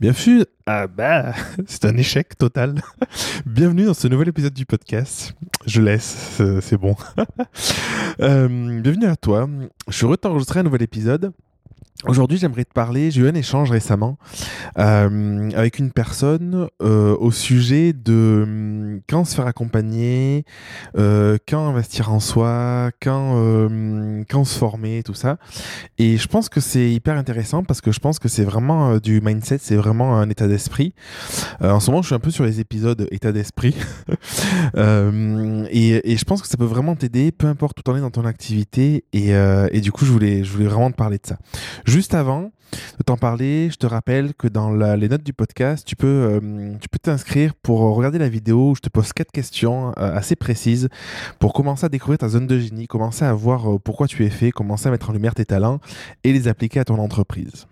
Bienvenue. 0.00 0.44
Ah 0.66 0.86
bah, 0.86 1.34
c'est 1.66 1.84
un 1.84 1.96
échec 1.96 2.36
total. 2.36 2.80
Bienvenue 3.46 3.84
dans 3.84 3.94
ce 3.94 4.08
nouvel 4.08 4.28
épisode 4.28 4.52
du 4.54 4.66
podcast. 4.66 5.34
Je 5.66 5.80
laisse, 5.80 6.40
c'est- 6.60 6.76
bon. 6.76 6.96
Euh, 8.20 8.80
bienvenue 8.80 9.06
à 9.06 9.16
toi. 9.16 9.48
Je 9.88 9.92
suis 9.92 10.04
heureux 10.06 10.14
de 10.14 10.20
t'enregistrer 10.20 10.60
un 10.60 10.62
nouvel 10.62 10.82
épisode. 10.82 11.32
Aujourd'hui, 12.06 12.36
j'aimerais 12.36 12.64
te 12.64 12.72
parler. 12.72 13.10
J'ai 13.10 13.22
eu 13.22 13.28
un 13.28 13.34
échange 13.34 13.70
récemment 13.70 14.18
euh, 14.78 15.50
avec 15.54 15.78
une 15.78 15.90
personne 15.90 16.68
euh, 16.82 17.16
au 17.18 17.30
sujet 17.30 17.94
de 17.94 18.42
hum, 18.42 19.00
quand 19.08 19.24
se 19.24 19.34
faire 19.34 19.46
accompagner, 19.46 20.44
euh, 20.98 21.38
quand 21.48 21.66
investir 21.66 22.12
en 22.12 22.20
soi, 22.20 22.90
quand, 23.00 23.68
quand 24.28 24.44
se 24.44 24.58
former, 24.58 25.02
tout 25.02 25.14
ça. 25.14 25.38
Et 25.96 26.18
je 26.18 26.28
pense 26.28 26.50
que 26.50 26.60
c'est 26.60 26.90
hyper 26.90 27.16
intéressant 27.16 27.64
parce 27.64 27.80
que 27.80 27.90
je 27.90 28.00
pense 28.00 28.18
que 28.18 28.28
c'est 28.28 28.44
vraiment 28.44 28.98
du 28.98 29.22
mindset, 29.22 29.58
c'est 29.62 29.76
vraiment 29.76 30.18
un 30.18 30.28
état 30.28 30.46
d'esprit. 30.46 30.94
En 31.60 31.80
ce 31.80 31.90
moment, 31.90 32.02
je 32.02 32.08
suis 32.08 32.14
un 32.14 32.20
peu 32.20 32.30
sur 32.30 32.44
les 32.44 32.60
épisodes 32.60 33.08
état 33.12 33.32
d'esprit. 33.32 33.74
Et, 35.70 36.12
et 36.12 36.16
je 36.16 36.24
pense 36.24 36.42
que 36.42 36.48
ça 36.48 36.56
peut 36.56 36.64
vraiment 36.64 36.94
t'aider, 36.94 37.32
peu 37.32 37.46
importe 37.46 37.78
où 37.78 37.82
t'en 37.82 37.96
es 37.96 38.00
dans 38.00 38.10
ton 38.10 38.24
activité. 38.24 39.04
Et, 39.12 39.30
et 39.30 39.80
du 39.80 39.92
coup, 39.92 40.04
je 40.04 40.12
voulais, 40.12 40.44
je 40.44 40.52
voulais 40.52 40.66
vraiment 40.66 40.90
te 40.90 40.96
parler 40.96 41.18
de 41.18 41.26
ça. 41.26 41.38
Juste 41.94 42.14
avant 42.14 42.50
de 42.98 43.04
t'en 43.06 43.16
parler, 43.16 43.70
je 43.70 43.76
te 43.76 43.86
rappelle 43.86 44.34
que 44.34 44.48
dans 44.48 44.72
les 44.72 45.08
notes 45.08 45.22
du 45.22 45.32
podcast, 45.32 45.86
tu 45.86 45.94
peux, 45.94 46.08
euh, 46.08 46.74
tu 46.80 46.88
peux 46.88 46.98
t'inscrire 46.98 47.54
pour 47.54 47.78
regarder 47.94 48.18
la 48.18 48.28
vidéo 48.28 48.70
où 48.70 48.74
je 48.74 48.80
te 48.80 48.88
pose 48.88 49.12
quatre 49.12 49.30
questions 49.30 49.90
euh, 49.90 50.16
assez 50.16 50.34
précises 50.34 50.88
pour 51.38 51.52
commencer 51.52 51.86
à 51.86 51.88
découvrir 51.88 52.18
ta 52.18 52.28
zone 52.28 52.48
de 52.48 52.58
génie, 52.58 52.88
commencer 52.88 53.24
à 53.24 53.32
voir 53.32 53.74
euh, 53.74 53.78
pourquoi 53.78 54.08
tu 54.08 54.24
es 54.26 54.30
fait, 54.30 54.50
commencer 54.50 54.88
à 54.88 54.90
mettre 54.90 55.10
en 55.10 55.12
lumière 55.12 55.36
tes 55.36 55.44
talents 55.44 55.78
et 56.24 56.32
les 56.32 56.48
appliquer 56.48 56.80
à 56.80 56.84
ton 56.84 56.98
entreprise. 56.98 57.68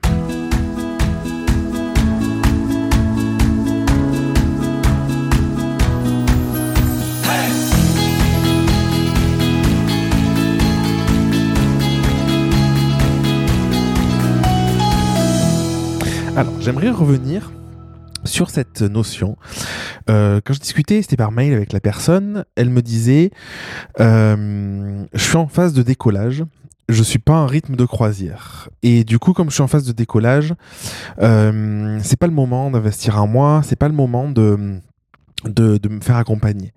Alors, 16.35 16.55
j'aimerais 16.61 16.88
revenir 16.88 17.52
sur 18.25 18.49
cette 18.49 18.80
notion. 18.80 19.37
Euh, 20.09 20.41
quand 20.43 20.55
je 20.55 20.61
discutais, 20.61 21.02
c'était 21.02 21.19
par 21.19 21.30
mail 21.30 21.52
avec 21.52 21.75
la 21.75 21.80
personne, 21.80 22.47
elle 22.57 22.71
me 22.71 22.80
disait 22.80 23.30
euh, 24.01 25.05
Je 25.13 25.23
suis 25.23 25.37
en 25.37 25.47
phase 25.47 25.75
de 25.75 25.83
décollage. 25.83 26.45
Je 26.88 27.03
suis 27.03 27.19
pas 27.19 27.35
en 27.35 27.47
rythme 27.47 27.77
de 27.77 27.85
croisière. 27.85 28.71
Et 28.83 29.05
du 29.05 29.19
coup, 29.19 29.35
comme 29.35 29.51
je 29.51 29.55
suis 29.55 29.63
en 29.63 29.69
phase 29.69 29.87
de 29.87 29.93
décollage, 29.93 30.55
euh, 31.21 31.99
c'est 32.03 32.19
pas 32.19 32.27
le 32.27 32.33
moment 32.33 32.71
d'investir 32.71 33.23
en 33.23 33.27
moi, 33.27 33.60
c'est 33.63 33.77
pas 33.77 33.88
le 33.88 33.95
moment 33.95 34.30
de, 34.30 34.80
de, 35.45 35.79
de 35.79 35.88
me 35.88 36.01
faire 36.01 36.16
accompagner. 36.16 36.73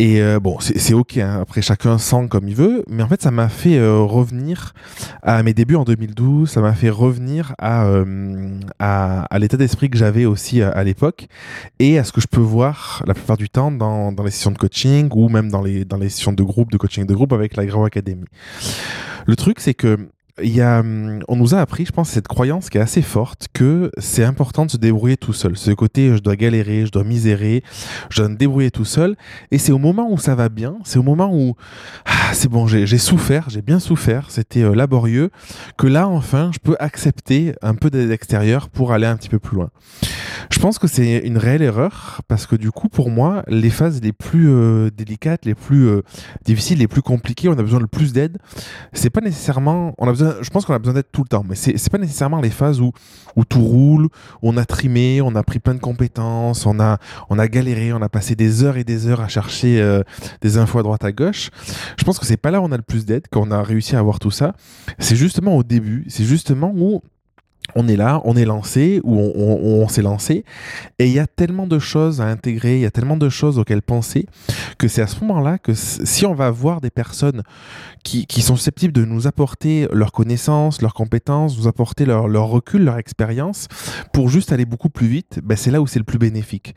Et 0.00 0.22
euh, 0.22 0.38
bon, 0.38 0.58
c'est 0.60 0.94
ok, 0.94 1.16
hein, 1.16 1.40
après 1.42 1.60
chacun 1.60 1.98
sent 1.98 2.28
comme 2.30 2.48
il 2.48 2.54
veut, 2.54 2.84
mais 2.88 3.02
en 3.02 3.08
fait, 3.08 3.20
ça 3.20 3.32
m'a 3.32 3.48
fait 3.48 3.78
euh, 3.78 4.00
revenir 4.00 4.72
à 5.22 5.42
mes 5.42 5.54
débuts 5.54 5.74
en 5.74 5.82
2012, 5.82 6.48
ça 6.48 6.60
m'a 6.60 6.72
fait 6.72 6.90
revenir 6.90 7.54
à, 7.58 7.84
euh, 7.86 8.60
à, 8.78 9.22
à 9.22 9.38
l'état 9.40 9.56
d'esprit 9.56 9.90
que 9.90 9.98
j'avais 9.98 10.24
aussi 10.24 10.62
à, 10.62 10.70
à 10.70 10.84
l'époque 10.84 11.26
et 11.80 11.98
à 11.98 12.04
ce 12.04 12.12
que 12.12 12.20
je 12.20 12.28
peux 12.28 12.40
voir 12.40 13.02
la 13.06 13.14
plupart 13.14 13.36
du 13.36 13.48
temps 13.50 13.72
dans, 13.72 14.12
dans 14.12 14.22
les 14.22 14.30
sessions 14.30 14.52
de 14.52 14.58
coaching 14.58 15.08
ou 15.12 15.28
même 15.28 15.50
dans 15.50 15.62
les, 15.62 15.84
dans 15.84 15.96
les 15.96 16.08
sessions 16.08 16.32
de 16.32 16.42
groupe, 16.44 16.70
de 16.70 16.76
coaching 16.76 17.04
de 17.04 17.14
groupe 17.14 17.32
avec 17.32 17.56
la 17.56 17.66
Grau 17.66 17.84
Academy. 17.84 18.24
Le 19.26 19.36
truc, 19.36 19.58
c'est 19.58 19.74
que 19.74 20.08
il 20.42 20.54
y 20.54 20.60
a, 20.60 20.80
hum, 20.80 21.20
on 21.28 21.36
nous 21.36 21.54
a 21.54 21.60
appris, 21.60 21.86
je 21.86 21.92
pense, 21.92 22.10
cette 22.10 22.28
croyance 22.28 22.70
qui 22.70 22.78
est 22.78 22.80
assez 22.80 23.02
forte 23.02 23.48
que 23.52 23.90
c'est 23.98 24.24
important 24.24 24.66
de 24.66 24.70
se 24.70 24.76
débrouiller 24.76 25.16
tout 25.16 25.32
seul. 25.32 25.56
Ce 25.56 25.70
côté, 25.70 26.16
je 26.16 26.18
dois 26.18 26.36
galérer, 26.36 26.86
je 26.86 26.92
dois 26.92 27.04
misérer, 27.04 27.62
je 28.10 28.20
dois 28.20 28.28
me 28.28 28.36
débrouiller 28.36 28.70
tout 28.70 28.84
seul. 28.84 29.16
Et 29.50 29.58
c'est 29.58 29.72
au 29.72 29.78
moment 29.78 30.08
où 30.10 30.18
ça 30.18 30.34
va 30.34 30.48
bien, 30.48 30.76
c'est 30.84 30.98
au 30.98 31.02
moment 31.02 31.30
où 31.32 31.56
ah, 32.04 32.32
c'est 32.32 32.48
bon, 32.48 32.66
j'ai 32.66 32.98
souffert, 32.98 33.48
j'ai 33.48 33.62
bien 33.62 33.80
souffert, 33.80 34.30
c'était 34.30 34.62
euh, 34.62 34.74
laborieux, 34.74 35.30
que 35.76 35.86
là, 35.86 36.08
enfin, 36.08 36.50
je 36.52 36.58
peux 36.58 36.76
accepter 36.78 37.54
un 37.62 37.74
peu 37.74 37.90
d'aide 37.90 38.10
extérieure 38.10 38.68
pour 38.68 38.92
aller 38.92 39.06
un 39.06 39.16
petit 39.16 39.28
peu 39.28 39.38
plus 39.38 39.56
loin. 39.56 39.70
Je 40.50 40.58
pense 40.58 40.78
que 40.78 40.86
c'est 40.86 41.18
une 41.18 41.38
réelle 41.38 41.62
erreur 41.62 42.22
parce 42.28 42.46
que 42.46 42.56
du 42.56 42.70
coup, 42.70 42.88
pour 42.88 43.10
moi, 43.10 43.42
les 43.48 43.70
phases 43.70 44.00
les 44.02 44.12
plus 44.12 44.50
euh, 44.50 44.90
délicates, 44.90 45.44
les 45.44 45.54
plus 45.54 45.86
euh, 45.88 46.02
difficiles, 46.44 46.78
les 46.78 46.88
plus 46.88 47.02
compliquées, 47.02 47.48
on 47.48 47.52
a 47.52 47.62
besoin 47.62 47.80
de 47.80 47.86
plus 47.86 48.12
d'aide. 48.12 48.38
C'est 48.92 49.10
pas 49.10 49.20
nécessairement, 49.20 49.94
on 49.98 50.08
a 50.08 50.10
besoin, 50.10 50.36
je 50.40 50.50
pense 50.50 50.64
qu'on 50.64 50.74
a 50.74 50.78
besoin 50.78 50.94
d'aide 50.94 51.10
tout 51.12 51.22
le 51.22 51.28
temps, 51.28 51.44
mais 51.48 51.54
c'est 51.54 51.90
pas 51.90 51.98
nécessairement 51.98 52.40
les 52.40 52.50
phases 52.50 52.80
où 52.80 52.92
où 53.36 53.44
tout 53.44 53.62
roule, 53.62 54.04
où 54.04 54.10
on 54.42 54.56
a 54.56 54.64
trimé, 54.64 55.20
on 55.22 55.34
a 55.34 55.42
pris 55.42 55.58
plein 55.58 55.74
de 55.74 55.80
compétences, 55.80 56.66
on 56.66 56.80
a 56.80 56.98
on 57.30 57.38
a 57.38 57.48
galéré, 57.48 57.92
on 57.92 58.02
a 58.02 58.08
passé 58.08 58.34
des 58.34 58.64
heures 58.64 58.76
et 58.76 58.84
des 58.84 59.06
heures 59.06 59.20
à 59.20 59.28
chercher 59.28 59.80
euh, 59.80 60.02
des 60.40 60.58
infos 60.58 60.78
à 60.78 60.82
droite 60.82 61.04
à 61.04 61.12
gauche. 61.12 61.50
Je 61.98 62.04
pense 62.04 62.18
que 62.18 62.26
c'est 62.26 62.36
pas 62.36 62.50
là 62.50 62.60
où 62.60 62.64
on 62.64 62.72
a 62.72 62.76
le 62.76 62.82
plus 62.82 63.06
d'aide, 63.06 63.26
quand 63.30 63.46
on 63.46 63.50
a 63.50 63.62
réussi 63.62 63.96
à 63.96 64.00
avoir 64.00 64.18
tout 64.18 64.30
ça. 64.30 64.54
C'est 64.98 65.16
justement 65.16 65.56
au 65.56 65.62
début, 65.62 66.04
c'est 66.08 66.24
justement 66.24 66.72
où 66.74 67.02
on 67.74 67.88
est 67.88 67.96
là, 67.96 68.20
on 68.24 68.36
est 68.36 68.44
lancé, 68.44 69.00
ou 69.04 69.18
on, 69.18 69.88
s'est 69.88 70.02
lancé, 70.02 70.44
et 70.98 71.06
il 71.06 71.12
y 71.12 71.18
a 71.18 71.26
tellement 71.26 71.66
de 71.66 71.78
choses 71.78 72.20
à 72.20 72.26
intégrer, 72.26 72.76
il 72.76 72.80
y 72.80 72.86
a 72.86 72.90
tellement 72.90 73.16
de 73.16 73.28
choses 73.28 73.58
auxquelles 73.58 73.82
penser, 73.82 74.26
que 74.78 74.88
c'est 74.88 75.02
à 75.02 75.06
ce 75.06 75.20
moment-là 75.20 75.58
que 75.58 75.72
si 75.74 76.26
on 76.26 76.34
va 76.34 76.50
voir 76.50 76.80
des 76.80 76.90
personnes 76.90 77.42
qui, 78.02 78.40
sont 78.40 78.56
susceptibles 78.56 78.92
de 78.92 79.04
nous 79.04 79.26
apporter 79.26 79.86
leurs 79.92 80.12
connaissances, 80.12 80.80
leurs 80.80 80.94
compétences, 80.94 81.58
nous 81.58 81.68
apporter 81.68 82.06
leur, 82.06 82.24
recul, 82.48 82.84
leur 82.84 82.96
expérience, 82.96 83.68
pour 84.12 84.28
juste 84.30 84.52
aller 84.52 84.64
beaucoup 84.64 84.88
plus 84.88 85.06
vite, 85.06 85.40
ben 85.42 85.56
c'est 85.56 85.70
là 85.70 85.82
où 85.82 85.86
c'est 85.86 85.98
le 85.98 86.04
plus 86.04 86.18
bénéfique. 86.18 86.74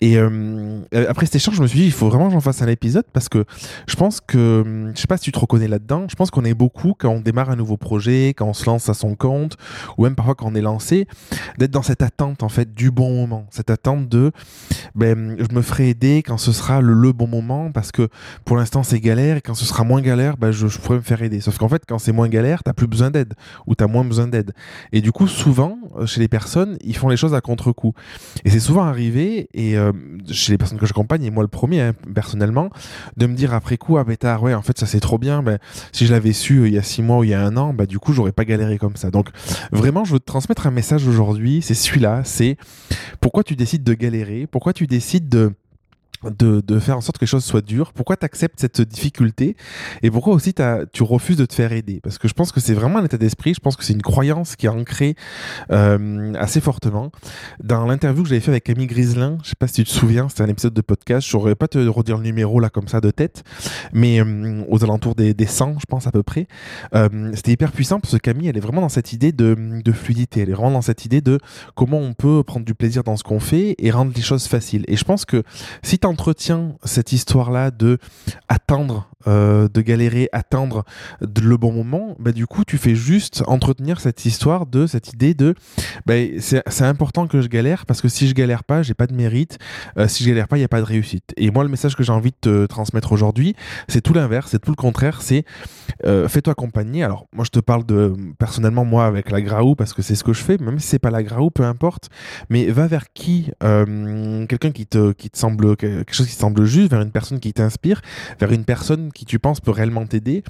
Et 0.00 0.16
euh, 0.18 0.80
après 1.08 1.26
cet 1.26 1.36
échange, 1.36 1.56
je 1.56 1.62
me 1.62 1.66
suis 1.68 1.78
dit, 1.78 1.84
il 1.84 1.92
faut 1.92 2.08
vraiment 2.08 2.26
que 2.26 2.32
j'en 2.32 2.40
fasse 2.40 2.62
un 2.62 2.68
épisode, 2.68 3.04
parce 3.12 3.28
que 3.28 3.44
je 3.86 3.94
pense 3.94 4.20
que, 4.20 4.90
je 4.94 5.00
sais 5.00 5.06
pas 5.06 5.16
si 5.16 5.24
tu 5.24 5.32
te 5.32 5.38
reconnais 5.38 5.68
là-dedans, 5.68 6.06
je 6.08 6.16
pense 6.16 6.30
qu'on 6.30 6.44
est 6.44 6.54
beaucoup 6.54 6.94
quand 6.98 7.10
on 7.10 7.20
démarre 7.20 7.50
un 7.50 7.56
nouveau 7.56 7.76
projet, 7.76 8.34
quand 8.36 8.46
on 8.46 8.54
se 8.54 8.66
lance 8.66 8.88
à 8.88 8.94
son 8.94 9.14
compte, 9.14 9.56
ou 9.96 10.04
même 10.04 10.16
parfois 10.16 10.31
quand 10.34 10.46
on 10.46 10.54
est 10.54 10.60
lancé, 10.60 11.06
d'être 11.58 11.70
dans 11.70 11.82
cette 11.82 12.02
attente 12.02 12.42
en 12.42 12.48
fait 12.48 12.74
du 12.74 12.90
bon 12.90 13.14
moment, 13.14 13.46
cette 13.50 13.70
attente 13.70 14.08
de 14.08 14.32
ben, 14.94 15.36
je 15.38 15.54
me 15.54 15.62
ferai 15.62 15.90
aider 15.90 16.22
quand 16.24 16.38
ce 16.38 16.52
sera 16.52 16.80
le, 16.80 16.94
le 16.94 17.12
bon 17.12 17.26
moment 17.26 17.70
parce 17.72 17.92
que 17.92 18.08
pour 18.44 18.56
l'instant 18.56 18.82
c'est 18.82 19.00
galère 19.00 19.36
et 19.36 19.40
quand 19.40 19.54
ce 19.54 19.64
sera 19.64 19.84
moins 19.84 20.00
galère, 20.00 20.36
ben, 20.36 20.50
je, 20.50 20.66
je 20.66 20.78
pourrais 20.78 20.98
me 20.98 21.02
faire 21.02 21.22
aider. 21.22 21.40
Sauf 21.40 21.58
qu'en 21.58 21.68
fait 21.68 21.82
quand 21.86 21.98
c'est 21.98 22.12
moins 22.12 22.28
galère, 22.28 22.62
t'as 22.62 22.72
plus 22.72 22.86
besoin 22.86 23.10
d'aide 23.10 23.34
ou 23.66 23.74
t'as 23.74 23.86
moins 23.86 24.04
besoin 24.04 24.26
d'aide. 24.26 24.52
Et 24.92 25.00
du 25.00 25.12
coup 25.12 25.26
souvent 25.26 25.78
euh, 25.96 26.06
chez 26.06 26.20
les 26.20 26.28
personnes, 26.28 26.78
ils 26.82 26.96
font 26.96 27.08
les 27.08 27.16
choses 27.16 27.34
à 27.34 27.40
contre-coup. 27.40 27.94
Et 28.44 28.50
c'est 28.50 28.60
souvent 28.60 28.84
arrivé 28.84 29.48
et 29.54 29.76
euh, 29.76 29.92
chez 30.30 30.52
les 30.52 30.58
personnes 30.58 30.78
que 30.78 30.86
j'accompagne 30.86 31.24
et 31.24 31.30
moi 31.30 31.42
le 31.42 31.48
premier 31.48 31.80
hein, 31.80 31.92
personnellement, 32.14 32.70
de 33.16 33.26
me 33.26 33.34
dire 33.34 33.54
après 33.54 33.76
coup 33.76 33.98
ah 33.98 34.04
bêtard 34.04 34.42
ouais 34.42 34.54
en 34.54 34.62
fait 34.62 34.78
ça 34.78 34.86
c'est 34.86 35.00
trop 35.00 35.18
bien, 35.18 35.42
ben, 35.42 35.58
si 35.92 36.06
je 36.06 36.12
l'avais 36.12 36.32
su 36.32 36.58
euh, 36.58 36.68
il 36.68 36.74
y 36.74 36.78
a 36.78 36.82
six 36.82 37.02
mois 37.02 37.18
ou 37.18 37.24
il 37.24 37.30
y 37.30 37.34
a 37.34 37.44
un 37.44 37.56
an, 37.56 37.74
bah 37.74 37.86
du 37.86 37.98
coup 37.98 38.12
j'aurais 38.12 38.32
pas 38.32 38.44
galéré 38.44 38.78
comme 38.78 38.96
ça. 38.96 39.10
Donc 39.10 39.30
Vraiment, 39.72 40.04
je 40.04 40.12
veux 40.12 40.20
transmettre 40.24 40.66
un 40.66 40.70
message 40.70 41.06
aujourd'hui, 41.06 41.62
c'est 41.62 41.74
celui-là, 41.74 42.22
c'est 42.24 42.56
pourquoi 43.20 43.44
tu 43.44 43.56
décides 43.56 43.84
de 43.84 43.94
galérer, 43.94 44.46
pourquoi 44.46 44.72
tu 44.72 44.86
décides 44.86 45.28
de, 45.28 45.52
de, 46.24 46.60
de 46.60 46.78
faire 46.78 46.96
en 46.96 47.00
sorte 47.00 47.18
que 47.18 47.24
les 47.24 47.28
choses 47.28 47.44
soient 47.44 47.60
dures, 47.60 47.92
pourquoi 47.92 48.16
tu 48.16 48.24
acceptes 48.24 48.60
cette 48.60 48.80
difficulté 48.80 49.56
et 50.02 50.10
pourquoi 50.10 50.34
aussi 50.34 50.54
tu 50.92 51.02
refuses 51.02 51.36
de 51.36 51.46
te 51.46 51.54
faire 51.54 51.72
aider? 51.72 52.00
Parce 52.02 52.18
que 52.18 52.28
je 52.28 52.34
pense 52.34 52.52
que 52.52 52.60
c'est 52.60 52.74
vraiment 52.74 52.98
un 52.98 53.04
état 53.04 53.18
d'esprit, 53.18 53.54
je 53.54 53.60
pense 53.60 53.76
que 53.76 53.84
c'est 53.84 53.92
une 53.92 54.02
croyance 54.02 54.56
qui 54.56 54.66
est 54.66 54.70
ancrée 54.70 55.14
euh, 55.70 56.34
assez 56.34 56.60
fortement. 56.60 57.10
Dans 57.62 57.86
l'interview 57.86 58.22
que 58.22 58.28
j'avais 58.28 58.40
fait 58.40 58.50
avec 58.50 58.64
Camille 58.64 58.86
Griselin, 58.86 59.38
je 59.42 59.50
sais 59.50 59.56
pas 59.58 59.66
si 59.66 59.74
tu 59.74 59.84
te 59.84 59.90
souviens, 59.90 60.28
c'était 60.28 60.42
un 60.42 60.48
épisode 60.48 60.74
de 60.74 60.80
podcast, 60.80 61.26
je 61.26 61.30
saurais 61.30 61.54
pas 61.54 61.68
te 61.68 61.78
redire 61.78 62.16
le 62.16 62.24
numéro 62.24 62.60
là 62.60 62.70
comme 62.70 62.88
ça 62.88 63.00
de 63.00 63.10
tête, 63.10 63.44
mais 63.92 64.20
euh, 64.20 64.64
aux 64.68 64.84
alentours 64.84 65.14
des, 65.14 65.34
des 65.34 65.46
100, 65.46 65.78
je 65.80 65.86
pense 65.86 66.06
à 66.06 66.12
peu 66.12 66.22
près. 66.22 66.46
Euh, 66.94 67.32
c'était 67.34 67.52
hyper 67.52 67.72
puissant 67.72 68.00
parce 68.00 68.14
que 68.14 68.18
Camille, 68.18 68.48
elle 68.48 68.56
est 68.56 68.60
vraiment 68.60 68.80
dans 68.80 68.88
cette 68.88 69.12
idée 69.12 69.32
de, 69.32 69.80
de 69.82 69.92
fluidité, 69.92 70.40
elle 70.40 70.50
est 70.50 70.54
vraiment 70.54 70.72
dans 70.72 70.82
cette 70.82 71.04
idée 71.04 71.20
de 71.20 71.38
comment 71.74 71.98
on 71.98 72.14
peut 72.14 72.42
prendre 72.42 72.64
du 72.64 72.74
plaisir 72.74 73.04
dans 73.04 73.16
ce 73.16 73.22
qu'on 73.22 73.40
fait 73.40 73.74
et 73.78 73.90
rendre 73.90 74.12
les 74.14 74.22
choses 74.22 74.46
faciles. 74.46 74.84
Et 74.88 74.96
je 74.96 75.04
pense 75.04 75.24
que 75.24 75.42
si 75.82 75.98
tu 75.98 76.06
entretiens 76.12 76.76
cette 76.84 77.12
histoire-là 77.12 77.70
de 77.70 77.98
attendre, 78.48 79.08
euh, 79.26 79.68
de 79.72 79.80
galérer, 79.80 80.28
attendre 80.32 80.84
le 81.20 81.56
bon 81.56 81.72
moment, 81.72 82.16
bah, 82.18 82.32
du 82.32 82.46
coup, 82.46 82.64
tu 82.64 82.78
fais 82.78 82.94
juste 82.94 83.42
entretenir 83.46 84.00
cette 84.00 84.24
histoire 84.24 84.66
de 84.66 84.86
cette 84.86 85.12
idée 85.12 85.34
de 85.34 85.54
bah, 86.06 86.14
c'est 86.38 86.84
important 86.84 87.26
que 87.26 87.40
je 87.40 87.48
galère 87.48 87.86
parce 87.86 88.00
que 88.00 88.08
si 88.08 88.28
je 88.28 88.34
galère 88.34 88.64
pas, 88.64 88.82
j'ai 88.82 88.94
pas 88.94 89.06
de 89.06 89.14
mérite. 89.14 89.58
Euh, 89.98 90.08
si 90.08 90.24
je 90.24 90.28
galère 90.28 90.48
pas, 90.48 90.56
il 90.56 90.60
n'y 90.60 90.64
a 90.64 90.68
pas 90.68 90.80
de 90.80 90.86
réussite. 90.86 91.32
Et 91.36 91.50
moi, 91.50 91.64
le 91.64 91.70
message 91.70 91.96
que 91.96 92.02
j'ai 92.02 92.12
envie 92.12 92.30
de 92.30 92.36
te 92.40 92.66
transmettre 92.66 93.12
aujourd'hui, 93.12 93.54
c'est 93.88 94.00
tout 94.00 94.14
l'inverse, 94.14 94.50
c'est 94.50 94.60
tout 94.60 94.70
le 94.70 94.76
contraire, 94.76 95.22
c'est 95.22 95.44
euh, 96.04 96.28
fais-toi 96.28 96.52
accompagner. 96.52 97.02
Alors, 97.02 97.26
moi, 97.32 97.44
je 97.44 97.50
te 97.50 97.60
parle 97.60 97.84
de 97.84 98.12
personnellement, 98.38 98.84
moi, 98.84 99.06
avec 99.06 99.30
la 99.30 99.40
Graou, 99.40 99.74
parce 99.74 99.92
que 99.92 100.02
c'est 100.02 100.14
ce 100.14 100.24
que 100.24 100.32
je 100.32 100.42
fais, 100.42 100.58
même 100.58 100.78
si 100.78 100.86
c'est 100.86 100.98
pas 100.98 101.10
la 101.10 101.22
Graou, 101.22 101.50
peu 101.50 101.64
importe. 101.64 102.08
Mais 102.50 102.66
va 102.66 102.86
vers 102.86 103.12
qui 103.12 103.50
Quelqu'un 103.60 104.72
qui 104.72 104.86
te, 104.86 105.12
qui 105.12 105.30
te 105.30 105.38
semble, 105.38 105.76
quelque 105.76 106.12
chose 106.12 106.26
qui 106.26 106.34
te 106.34 106.40
semble 106.40 106.64
juste, 106.64 106.90
vers 106.90 107.00
une 107.00 107.10
personne 107.10 107.40
qui 107.40 107.52
t'inspire, 107.52 108.00
vers 108.40 108.52
une 108.52 108.64
personne 108.64 109.11
qui 109.12 109.24
tu 109.24 109.38
penses 109.38 109.60
peut 109.60 109.70
réellement 109.70 110.06
t'aider. 110.06 110.42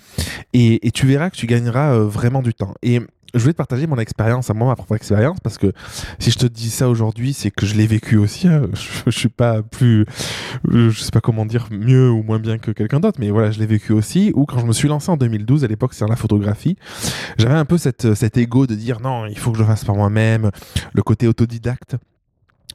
Et, 0.53 0.91
tu 0.93 1.07
verras 1.07 1.31
que 1.31 1.37
tu 1.37 1.47
gagneras 1.47 1.95
euh, 1.95 2.05
vraiment 2.05 2.43
du 2.43 2.55
temps. 2.55 2.75
Et 2.83 3.01
je 3.35 3.41
voulais 3.41 3.55
te 3.55 3.59
partager 3.59 3.87
mon 3.87 3.97
expérience 3.97 4.51
à 4.51 4.55
moi, 4.55 4.69
ma 4.69 4.77
propre 4.77 4.95
expérience, 4.95 5.39
parce 5.43 5.57
que 5.57 5.73
si 6.19 6.31
je 6.31 6.39
te 6.39 6.47
dis 6.47 6.69
ça 6.69 6.89
aujourd'hui, 6.91 7.33
c'est 7.33 7.51
que 7.51 7.65
je 7.65 7.75
l'ai 7.75 7.87
vécu 7.87 8.17
aussi. 8.17 8.47
Hein. 8.47 8.69
Je, 8.75 9.11
je, 9.11 9.19
suis 9.19 9.29
pas 9.29 9.63
plus, 9.63 10.05
je 10.69 10.91
sais 10.91 11.11
pas 11.11 11.21
comment 11.21 11.47
dire, 11.47 11.69
mieux 11.71 12.11
ou 12.11 12.23
moins 12.23 12.39
bien 12.39 12.59
que 12.59 12.71
quelqu'un 12.71 13.01
d'autre, 13.01 13.19
mais 13.21 13.31
voilà, 13.31 13.51
je 13.51 13.59
l'ai 13.59 13.67
vécu 13.67 13.93
aussi. 13.93 14.33
Ou 14.35 14.45
quand 14.45 14.59
je 14.59 14.67
me 14.67 14.73
suis 14.73 14.89
lancé 14.89 15.11
en 15.11 15.17
2012, 15.17 15.65
à 15.65 15.67
l'époque, 15.67 15.95
c'est 15.95 16.07
la 16.07 16.17
photographie, 16.17 16.77
j'avais 17.39 17.55
un 17.55 17.65
peu 17.65 17.79
cette, 17.79 18.15
cet 18.15 18.37
ego 18.37 18.67
de 18.67 18.75
dire 18.75 19.01
non, 19.01 19.27
il 19.27 19.39
faut 19.39 19.53
que 19.53 19.59
je 19.59 19.65
fasse 19.65 19.85
par 19.85 19.95
moi-même, 19.95 20.51
le 20.93 21.03
côté 21.03 21.27
autodidacte 21.27 21.97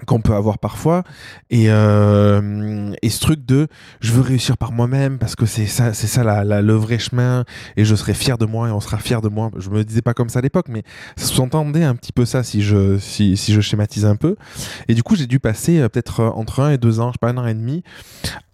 qu'on 0.05 0.21
peut 0.21 0.33
avoir 0.33 0.59
parfois. 0.59 1.03
Et, 1.49 1.65
euh, 1.69 2.93
et 3.01 3.09
ce 3.09 3.19
truc 3.19 3.45
de 3.45 3.67
je 3.99 4.11
veux 4.11 4.21
réussir 4.21 4.57
par 4.57 4.71
moi-même 4.71 5.17
parce 5.17 5.35
que 5.35 5.45
c'est 5.45 5.65
ça 5.65 5.93
c'est 5.93 6.07
ça 6.07 6.23
la, 6.23 6.43
la, 6.43 6.61
le 6.61 6.73
vrai 6.73 6.99
chemin 6.99 7.45
et 7.75 7.85
je 7.85 7.95
serai 7.95 8.13
fier 8.13 8.37
de 8.37 8.45
moi 8.45 8.69
et 8.69 8.71
on 8.71 8.79
sera 8.79 8.97
fier 8.97 9.21
de 9.21 9.29
moi. 9.29 9.51
Je 9.57 9.69
me 9.69 9.83
disais 9.83 10.01
pas 10.01 10.13
comme 10.13 10.29
ça 10.29 10.39
à 10.39 10.41
l'époque 10.41 10.67
mais 10.69 10.83
ça 11.15 11.25
sous-entendait 11.25 11.83
un 11.83 11.95
petit 11.95 12.11
peu 12.11 12.25
ça 12.25 12.43
si 12.43 12.61
je 12.61 12.97
si, 12.99 13.37
si 13.37 13.53
je 13.53 13.61
schématise 13.61 14.05
un 14.05 14.15
peu. 14.15 14.35
Et 14.87 14.93
du 14.93 15.03
coup 15.03 15.15
j'ai 15.15 15.27
dû 15.27 15.39
passer 15.39 15.79
euh, 15.79 15.89
peut-être 15.89 16.19
euh, 16.21 16.29
entre 16.29 16.61
un 16.61 16.71
et 16.71 16.77
deux 16.77 16.99
ans 16.99 17.09
je 17.09 17.13
sais 17.13 17.19
pas 17.19 17.29
un 17.29 17.37
an 17.37 17.47
et 17.47 17.53
demi 17.53 17.83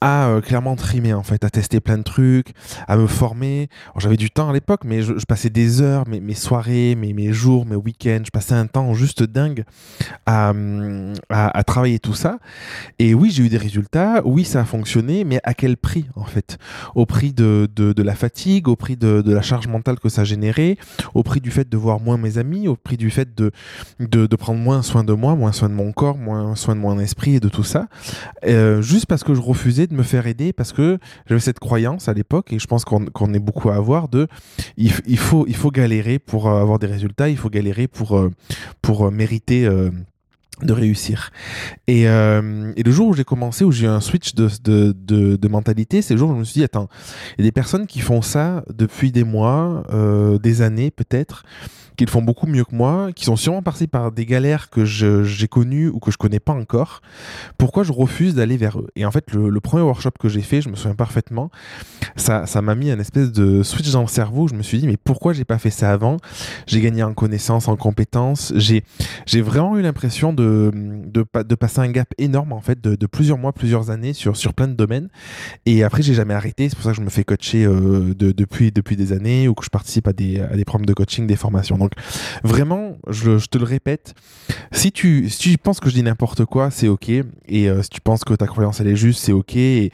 à 0.04 0.28
euh, 0.28 0.42
clairement 0.42 0.76
trimer 0.76 1.14
en 1.14 1.24
fait 1.24 1.46
à 1.46 1.50
tester 1.50 1.80
plein 1.80 1.98
de 1.98 2.04
trucs 2.04 2.54
à 2.90 2.98
me 2.98 3.08
former 3.08 3.70
j'avais 3.98 4.18
du 4.18 4.30
temps 4.30 4.50
à 4.50 4.54
l'époque 4.54 4.82
mais 4.84 5.02
je, 5.02 5.14
passais 5.26 5.50
des 5.50 5.82
heures 5.82 6.06
mes, 6.08 6.20
mes 6.20 6.34
soirées 6.34 6.96
mes, 6.96 7.14
mes 7.14 7.32
jours 7.32 7.66
mes 7.66 7.78
week-ends 7.78 8.24
je 8.26 8.32
passais 8.32 8.54
un 8.54 8.68
temps 8.68 8.94
juste 8.94 9.24
dingue 9.24 9.64
à 10.26 10.54
à, 11.30 11.64
travailler 11.64 12.00
tout 12.00 12.14
ça. 12.14 12.40
Et 13.00 13.14
oui, 13.14 13.32
j'ai 13.32 13.44
eu 13.44 13.50
des 13.50 13.58
résultats, 13.58 14.22
oui, 14.26 14.44
ça 14.44 14.62
a 14.62 14.66
fonctionné, 14.66 15.24
mais 15.24 15.40
à 15.44 15.54
quel 15.54 15.78
prix 15.78 16.06
en 16.16 16.26
fait? 16.26 16.58
Au 16.96 17.06
prix 17.06 17.34
de, 17.34 17.70
de, 17.76 17.94
de, 17.94 18.04
la 18.04 18.16
fatigue, 18.16 18.68
au 18.68 18.76
prix 18.76 18.98
de, 18.98 19.22
de 19.22 19.34
la 19.34 19.42
charge 19.42 19.68
mentale 19.68 20.00
que 20.00 20.10
ça 20.10 20.24
générait, 20.24 20.78
au 21.14 21.24
prix 21.24 21.42
du 21.42 21.52
fait 21.52 21.68
de 21.70 21.78
voir 21.78 22.00
moins 22.00 22.18
mes 22.18 22.38
amis, 22.38 22.68
au 22.68 22.76
prix 22.76 22.98
du 22.98 23.10
fait 23.10 23.36
de, 23.36 23.52
de, 24.00 24.26
de 24.26 24.36
prendre 24.36 24.60
moins 24.60 24.82
soin 24.82 25.04
de 25.04 25.14
moi, 25.14 25.36
moins 25.36 25.52
soin 25.52 25.70
de 25.70 25.74
mon 25.74 25.92
corps, 25.92 26.18
moins 26.18 26.56
soin 26.56 26.76
de 26.76 26.80
mon 26.80 27.00
esprit 27.00 27.36
et 27.36 27.40
de 27.40 27.50
tout 27.50 27.64
ça. 27.64 27.88
Euh, 28.46 28.82
juste 28.82 29.06
parce 29.06 29.24
que 29.24 29.34
je 29.34 29.42
refusais 29.42 29.88
de 29.88 29.93
me 29.96 30.04
faire 30.04 30.28
aider, 30.28 30.54
parce 30.54 30.74
que 30.74 30.98
j'avais 31.28 31.42
cette 31.42 31.60
croyance 31.60 32.08
à 32.08 32.14
l'époque, 32.14 32.54
et 32.54 32.60
je 32.60 32.68
pense 32.68 32.86
qu'on 32.86 33.06
qu 33.06 33.36
est 33.36 33.40
beaucoup 33.40 33.70
à 33.70 33.76
avoir, 33.76 34.08
de 34.08 34.28
il, 34.78 34.92
il, 35.06 35.18
faut, 35.18 35.46
il 35.48 35.56
faut 35.56 35.72
galérer 35.72 36.20
pour 36.20 36.50
avoir 36.50 36.80
des 36.80 36.88
résultats, 36.88 37.30
il 37.30 37.38
faut 37.38 37.50
galérer 37.50 37.88
pour, 37.88 38.18
euh, 38.18 38.30
pour 38.82 39.12
mériter. 39.12 39.66
Euh, 39.66 39.92
de 40.62 40.74
réussir. 40.74 41.32
Et, 41.88 42.08
euh, 42.08 42.72
et, 42.76 42.84
le 42.84 42.92
jour 42.92 43.08
où 43.08 43.14
j'ai 43.14 43.24
commencé, 43.24 43.64
où 43.64 43.72
j'ai 43.72 43.86
eu 43.86 43.90
un 43.90 44.02
switch 44.02 44.36
de, 44.36 44.50
de, 44.64 45.36
de, 45.36 45.48
mentalité, 45.48 46.02
c'est 46.02 46.14
le 46.14 46.20
jour 46.20 46.30
où 46.30 46.34
je 46.34 46.40
me 46.40 46.44
suis 46.44 46.60
dit, 46.60 46.64
attends, 46.64 46.90
il 47.38 47.44
y 47.44 47.48
a 47.48 47.50
des 47.50 47.52
personnes 47.52 47.88
qui 47.88 48.00
font 48.00 48.22
ça 48.22 48.64
depuis 48.74 49.12
des 49.12 49.24
mois, 49.24 49.84
euh, 49.92 50.38
des 50.38 50.62
années 50.62 50.92
peut-être, 50.92 51.44
qu'ils 51.96 52.10
font 52.10 52.22
beaucoup 52.22 52.48
mieux 52.48 52.64
que 52.64 52.76
moi, 52.76 53.12
qui 53.14 53.26
sont 53.26 53.36
sûrement 53.36 53.62
passés 53.62 53.88
par 53.88 54.12
des 54.12 54.26
galères 54.26 54.70
que 54.70 54.84
j'ai 54.86 55.48
connues 55.48 55.90
ou 55.90 56.00
que 56.00 56.12
je 56.12 56.18
connais 56.18 56.40
pas 56.40 56.54
encore. 56.54 57.02
Pourquoi 57.58 57.84
je 57.84 57.92
refuse 57.92 58.36
d'aller 58.36 58.58
vers 58.58 58.80
eux? 58.80 58.88
Et 58.96 59.06
en 59.06 59.12
fait, 59.12 59.32
le, 59.34 59.50
le 59.50 59.60
premier 59.60 59.84
workshop 59.84 60.12
que 60.20 60.30
j'ai 60.30 60.42
fait, 60.42 60.62
je 60.62 60.70
me 60.70 60.76
souviens 60.76 60.96
parfaitement, 60.96 61.52
ça 62.16 62.46
ça 62.46 62.62
m'a 62.62 62.76
mis 62.76 62.92
un 62.92 63.00
espèce 63.00 63.32
de 63.32 63.64
switch 63.64 63.92
dans 63.92 64.02
le 64.02 64.08
cerveau. 64.08 64.48
Je 64.48 64.56
me 64.56 64.64
suis 64.64 64.80
dit, 64.80 64.88
mais 64.88 64.98
pourquoi 64.98 65.34
j'ai 65.34 65.46
pas 65.46 65.58
fait 65.58 65.70
ça 65.70 65.92
avant? 65.92 66.18
J'ai 66.68 66.82
gagné 66.82 67.04
en 67.04 67.14
connaissances, 67.14 67.68
en 67.68 67.76
compétences. 67.76 68.54
J'ai 68.56 69.42
vraiment 69.42 69.78
eu 69.78 69.82
l'impression 69.82 70.34
de, 70.34 70.43
de, 70.44 71.56
passer 71.56 71.80
un 71.80 71.90
gap 71.90 72.14
énorme 72.18 72.54
en 72.54 72.62
fait 72.62 72.82
de, 72.82 73.06
plusieurs 73.06 73.38
mois, 73.38 73.54
plusieurs 73.54 73.90
années 73.90 74.14
sur 74.14 74.36
sur 74.38 74.54
plein 74.54 74.68
de 74.68 74.74
domaines. 74.74 75.10
Et 75.66 75.84
après, 75.84 76.02
j'ai 76.02 76.14
jamais 76.14 76.34
arrêté. 76.34 76.70
C'est 76.70 76.76
pour 76.76 76.84
ça 76.84 76.92
que 76.92 76.98
je 76.98 77.02
me 77.02 77.10
fais 77.10 77.24
coacher 77.24 77.66
euh, 77.66 78.14
de, 78.14 78.32
depuis 78.32 78.72
depuis 78.72 78.96
des 78.96 79.14
années 79.14 79.48
ou 79.48 79.54
que 79.54 79.64
je 79.64 79.70
participe 79.70 80.08
à 80.08 80.14
des 80.14 80.40
à 80.40 80.56
des 80.56 80.66
programmes 80.66 80.86
de 80.86 80.94
coaching, 80.94 81.28
des 81.28 81.36
formations. 81.36 81.78
Donc 81.78 81.92
vraiment, 82.44 82.98
je, 83.08 83.46
te 83.46 83.58
le 83.58 83.66
répète, 83.66 84.14
si 84.72 84.92
tu, 84.92 85.30
si 85.30 85.38
tu 85.38 85.58
penses 85.58 85.80
que 85.80 85.90
je 85.90 85.96
dis 85.96 86.04
n'importe 86.04 86.46
quoi, 86.46 86.72
c'est 86.72 86.88
ok. 86.88 87.10
Et 87.10 87.24
euh, 87.52 87.82
si 87.82 87.90
tu 87.90 88.02
penses 88.02 88.24
que 88.24 88.34
ta 88.34 88.48
croyance 88.48 88.80
elle 88.80 88.88
est 88.88 88.96
juste, 88.96 89.24
c'est 89.24 89.34
ok. 89.34 89.56
Et, 89.56 89.92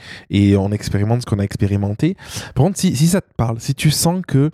on 0.59 0.71
expérimente 0.71 1.21
ce 1.21 1.25
qu'on 1.25 1.39
a 1.39 1.43
expérimenté. 1.43 2.15
Par 2.53 2.65
contre, 2.65 2.77
si, 2.77 2.95
si 2.95 3.07
ça 3.07 3.21
te 3.21 3.33
parle, 3.37 3.59
si 3.59 3.75
tu 3.75 3.91
sens 3.91 4.21
que 4.27 4.51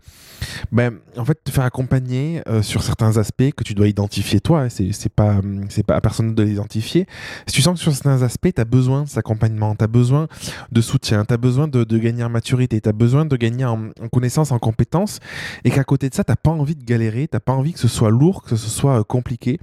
ben, 0.71 0.99
en 1.17 1.25
fait, 1.25 1.43
te 1.43 1.51
faire 1.51 1.63
accompagner 1.63 2.41
euh, 2.47 2.61
sur 2.61 2.83
certains 2.83 3.17
aspects 3.17 3.51
que 3.55 3.63
tu 3.63 3.73
dois 3.73 3.87
identifier 3.87 4.39
toi, 4.39 4.63
hein, 4.63 4.69
c'est 4.69 5.13
pas, 5.13 5.41
c'est 5.69 5.84
à 5.89 6.01
personne 6.01 6.33
de 6.35 6.43
l'identifier. 6.43 7.07
Si 7.47 7.55
tu 7.55 7.61
sens 7.61 7.77
que 7.77 7.83
sur 7.83 7.93
certains 7.93 8.21
aspects, 8.21 8.53
tu 8.53 8.61
as 8.61 8.65
besoin 8.65 9.03
de 9.03 9.09
cet 9.09 9.25
tu 9.25 9.83
as 9.83 9.87
besoin 9.87 10.27
de 10.71 10.81
soutien, 10.81 11.25
tu 11.25 11.33
as 11.33 11.37
besoin 11.37 11.67
de, 11.67 11.97
gagner 11.97 12.23
en 12.23 12.29
maturité, 12.29 12.79
tu 12.81 12.89
as 12.89 12.93
besoin 12.93 13.25
de 13.25 13.35
gagner 13.35 13.65
en, 13.65 13.89
en 14.01 14.07
connaissance, 14.09 14.51
en 14.51 14.59
compétences, 14.59 15.19
et 15.63 15.71
qu'à 15.71 15.83
côté 15.83 16.09
de 16.09 16.15
ça, 16.15 16.23
tu 16.23 16.33
pas 16.35 16.51
envie 16.51 16.75
de 16.75 16.83
galérer, 16.83 17.27
tu 17.31 17.39
pas 17.39 17.53
envie 17.53 17.73
que 17.73 17.79
ce 17.79 17.87
soit 17.87 18.09
lourd, 18.09 18.43
que 18.43 18.55
ce 18.55 18.69
soit 18.69 18.99
euh, 18.99 19.03
compliqué, 19.03 19.59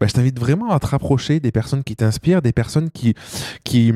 ben, 0.00 0.08
je 0.08 0.14
t'invite 0.14 0.38
vraiment 0.38 0.70
à 0.70 0.78
te 0.78 0.86
rapprocher 0.86 1.40
des 1.40 1.52
personnes 1.52 1.84
qui 1.84 1.96
t'inspirent, 1.96 2.42
des 2.42 2.52
personnes 2.52 2.90
qui, 2.90 3.14
qui, 3.64 3.92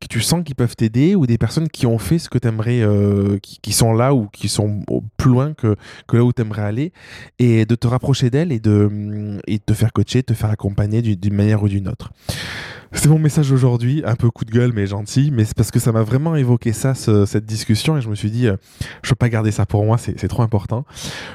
qui, 0.00 0.08
tu 0.08 0.20
sens 0.20 0.42
qui 0.44 0.54
peuvent 0.54 0.76
t'aider, 0.76 1.14
ou 1.14 1.26
des 1.26 1.38
personnes 1.38 1.68
qui 1.68 1.86
ont 1.86 1.98
fait 1.98 2.18
ce 2.18 2.28
que 2.28 2.38
tu 2.38 2.48
aimerais, 2.48 2.80
euh, 2.80 3.38
qui, 3.40 3.58
qui 3.60 3.72
sont 3.72 3.92
là 3.92 4.14
ou 4.14 4.28
qui 4.28 4.48
sont 4.48 4.82
plus 5.22 5.30
loin 5.30 5.54
que 5.54 5.76
que, 6.08 6.16
là 6.16 6.24
où 6.24 6.32
tu 6.32 6.42
aimerais 6.42 6.62
aller, 6.62 6.92
et 7.38 7.64
de 7.64 7.74
te 7.74 7.86
rapprocher 7.86 8.28
d'elle 8.30 8.50
et 8.52 8.60
de, 8.60 9.38
et 9.46 9.58
de 9.58 9.62
te 9.64 9.72
faire 9.72 9.92
coacher, 9.92 10.22
te 10.22 10.34
faire 10.34 10.50
accompagner 10.50 11.00
d'une 11.02 11.34
manière 11.34 11.62
ou 11.62 11.68
d'une 11.68 11.88
autre. 11.88 12.12
C'est 12.94 13.08
mon 13.08 13.18
message 13.18 13.52
aujourd'hui, 13.52 14.02
un 14.04 14.16
peu 14.16 14.30
coup 14.30 14.44
de 14.44 14.50
gueule 14.50 14.72
mais 14.74 14.86
gentil, 14.86 15.30
mais 15.32 15.44
c'est 15.44 15.56
parce 15.56 15.70
que 15.70 15.78
ça 15.78 15.92
m'a 15.92 16.02
vraiment 16.02 16.36
évoqué 16.36 16.72
ça, 16.72 16.94
ce, 16.94 17.24
cette 17.24 17.46
discussion, 17.46 17.96
et 17.96 18.02
je 18.02 18.08
me 18.08 18.14
suis 18.14 18.30
dit, 18.30 18.48
euh, 18.48 18.56
je 19.02 19.10
peux 19.10 19.14
pas 19.14 19.28
garder 19.28 19.50
ça 19.50 19.64
pour 19.64 19.84
moi, 19.84 19.96
c'est 19.96 20.28
trop 20.28 20.42
important. 20.42 20.84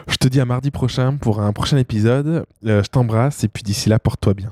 Je 0.07 0.18
te 0.18 0.28
dis 0.28 0.40
à 0.40 0.45
mardi 0.45 0.69
prochain 0.69 1.16
pour 1.16 1.42
un 1.42 1.54
prochain 1.54 1.78
épisode, 1.78 2.45
euh, 2.66 2.83
je 2.83 2.90
t'embrasse, 2.90 3.44
et 3.44 3.48
puis 3.48 3.63
d'ici 3.63 3.90
là, 3.90 4.00
porte-toi 4.00 4.33
bien. 4.33 4.51